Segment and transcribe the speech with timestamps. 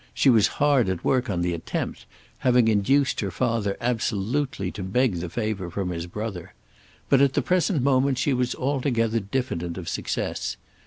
[0.15, 2.07] She was hard at work on the attempt,
[2.39, 6.55] having induced her father absolutely to beg the favour from his brother.
[7.07, 10.57] But at the present moment she was altogether diffident of success.